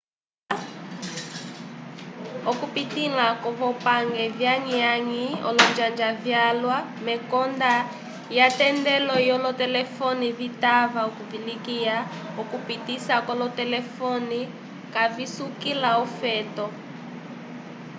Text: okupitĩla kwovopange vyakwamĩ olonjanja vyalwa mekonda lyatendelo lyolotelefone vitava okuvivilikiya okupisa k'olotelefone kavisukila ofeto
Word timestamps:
okupitĩla 2.51 3.27
kwovopange 3.41 4.23
vyakwamĩ 4.37 5.23
olonjanja 5.47 6.09
vyalwa 6.23 6.77
mekonda 7.07 7.73
lyatendelo 8.31 9.13
lyolotelefone 9.25 10.27
vitava 10.39 10.99
okuvivilikiya 11.09 11.95
okupisa 12.41 13.15
k'olotelefone 13.25 14.39
kavisukila 14.93 15.89
ofeto 16.05 16.65